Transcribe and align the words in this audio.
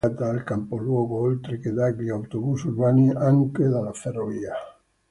Vignale 0.03 0.15
è 0.15 0.15
collegata 0.15 0.29
al 0.39 0.43
capoluogo, 0.43 1.19
oltre 1.19 1.59
che 1.59 1.71
dagli 1.73 2.09
autobus 2.09 2.63
urbani, 2.63 3.11
anche 3.11 3.67
dalla 3.67 3.93
ferrovia. 3.93 4.55